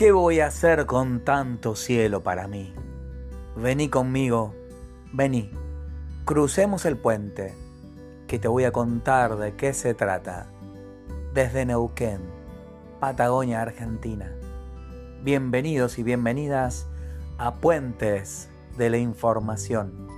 [0.00, 2.72] ¿Qué voy a hacer con tanto cielo para mí?
[3.54, 4.54] Vení conmigo,
[5.12, 5.50] vení,
[6.24, 7.52] crucemos el puente,
[8.26, 10.46] que te voy a contar de qué se trata.
[11.34, 12.22] Desde Neuquén,
[12.98, 14.34] Patagonia, Argentina.
[15.22, 16.86] Bienvenidos y bienvenidas
[17.36, 18.48] a Puentes
[18.78, 20.09] de la Información